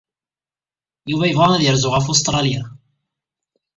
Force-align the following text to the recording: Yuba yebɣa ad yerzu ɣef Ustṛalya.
Yuba 1.09 1.25
yebɣa 1.29 1.47
ad 1.53 1.63
yerzu 1.63 1.89
ɣef 1.91 2.05
Ustṛalya. 2.13 2.61